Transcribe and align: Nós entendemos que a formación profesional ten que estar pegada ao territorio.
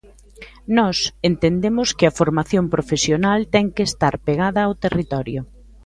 Nós 0.77 0.97
entendemos 1.31 1.87
que 1.97 2.05
a 2.07 2.15
formación 2.19 2.65
profesional 2.73 3.39
ten 3.53 3.65
que 3.75 3.83
estar 3.89 4.13
pegada 4.27 4.59
ao 4.63 4.77
territorio. 4.83 5.41